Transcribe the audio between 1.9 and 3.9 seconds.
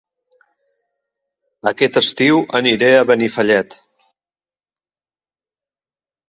estiu aniré a Benifallet